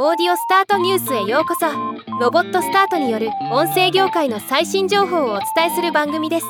[0.00, 1.66] オーディオスタートニュースへようこそ。
[2.20, 6.46] ロボットスタートによる音声業界の最新情報をお伝えする番組です。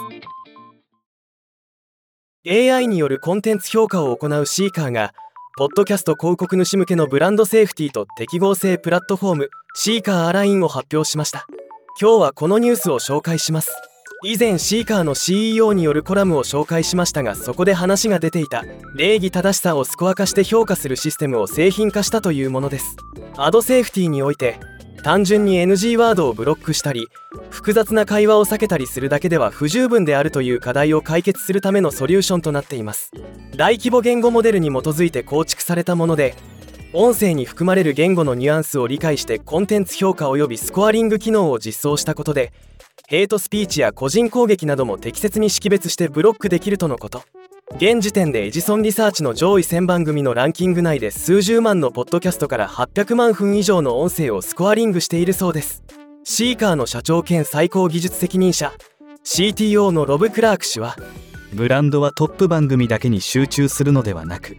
[2.46, 5.14] AI によるコンテンツ評価を行うシーカーが
[5.56, 11.46] ポッドキャスト広告主向けのブランドセーフティと適合性プラットフォームシーカーアラインを発表しました。
[11.98, 13.87] 今日はこのニュースを紹介します。
[14.24, 18.64] 以前シーカーの CEO によるコラムを紹介しましたがそこで話が出ていた。
[18.96, 22.96] 礼儀正しさをスコア化して評価するシステムを製品化したというものです。
[23.36, 24.58] アドセーフティにおいて
[25.04, 27.06] 単純に NG ワードをブロックしたり
[27.50, 33.12] 複雑な会話を避けたりするだけでは不十分であるという課題を解決するためのソリューションとなっています。
[33.56, 36.34] 大規模言語モデルに基づいて構築されたもので
[36.94, 42.50] 音声に含まれる言語のニュアンスを理解してコンテンツ評価及びスコアリング機能を実装したことで
[43.08, 47.22] ヘイトスピーチや個人攻撃なども適切に識別してブロックできるとのこと。
[47.76, 55.82] 現時点でエジソンリサーチの上位1000番組のランキング内で数十万のポッドキャストから800万分以上の音声をスコアリングしているそうです。
[56.24, 58.72] シーカーの社長兼最高技術責任者。
[59.24, 60.96] CTO のロブ・クラーク氏は
[61.52, 64.56] ブランドはトップ番組だけに集中するのではなく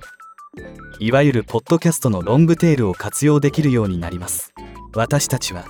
[0.99, 4.53] いわゆるポッドキャストのロングテールを活用できるようになります。
[4.93, 5.65] 私たちは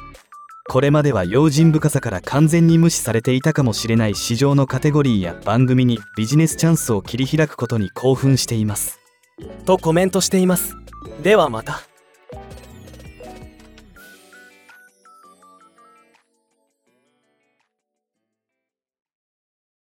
[0.67, 8.99] これまでは用心深さから完全に無視されていたかもしれない市場のカテゴリーや番組にビジネスチャンスを切り開くことに興奮しています。
[9.65, 10.75] とコメントしています。
[11.23, 11.88] ではまた。